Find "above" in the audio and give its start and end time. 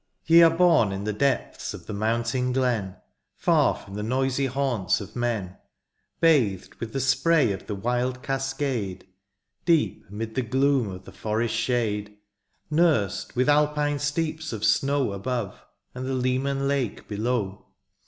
15.13-15.63